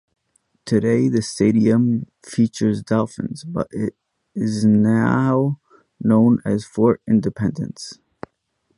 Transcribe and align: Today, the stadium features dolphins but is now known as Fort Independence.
Today, 0.65 1.09
the 1.09 1.21
stadium 1.21 2.07
features 2.25 2.81
dolphins 2.81 3.43
but 3.43 3.69
is 4.33 4.65
now 4.65 5.59
known 5.99 6.39
as 6.43 6.65
Fort 6.65 7.03
Independence. 7.07 7.99